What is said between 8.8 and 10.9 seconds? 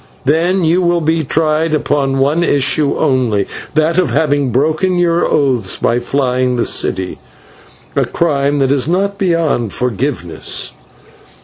not beyond forgiveness."